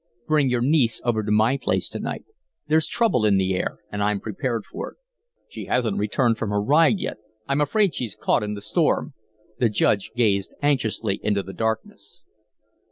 [0.25, 2.25] "Bring your niece over to my place to night.
[2.67, 4.97] There's trouble in the air and I'm prepared for it."
[5.47, 7.17] "She hasn't returned from her ride yet.
[7.47, 9.13] I'm afraid she's caught in the storm."
[9.59, 12.23] The Judge gazed anxiously into the darkness.